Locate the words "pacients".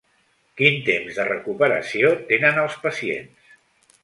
2.89-3.55